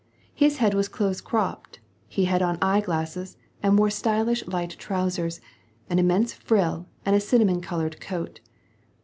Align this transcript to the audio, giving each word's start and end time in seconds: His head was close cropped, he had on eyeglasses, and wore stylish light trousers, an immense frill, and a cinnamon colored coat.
His 0.33 0.57
head 0.57 0.73
was 0.73 0.87
close 0.87 1.21
cropped, 1.21 1.79
he 2.07 2.25
had 2.25 2.41
on 2.41 2.57
eyeglasses, 2.59 3.37
and 3.61 3.77
wore 3.77 3.91
stylish 3.91 4.43
light 4.47 4.71
trousers, 4.79 5.39
an 5.91 5.99
immense 5.99 6.33
frill, 6.33 6.87
and 7.05 7.15
a 7.15 7.19
cinnamon 7.19 7.61
colored 7.61 8.01
coat. 8.01 8.39